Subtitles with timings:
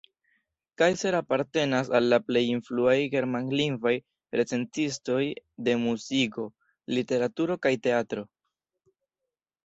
[0.81, 3.93] Kaiser apartenas al la plej influaj germanlingvaj
[4.41, 5.19] recenzistoj
[5.67, 6.47] de muziko,
[6.99, 8.25] literaturo kaj teatro.